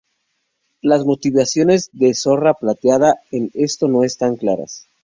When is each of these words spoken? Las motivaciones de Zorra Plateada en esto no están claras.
Las 0.81 1.03
motivaciones 1.05 1.91
de 1.93 2.15
Zorra 2.15 2.55
Plateada 2.55 3.19
en 3.29 3.51
esto 3.53 3.87
no 3.87 4.03
están 4.03 4.35
claras. 4.35 4.87